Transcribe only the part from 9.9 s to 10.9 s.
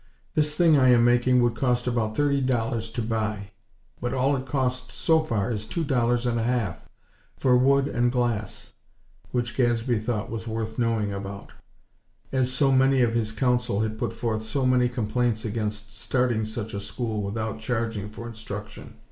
thought was worth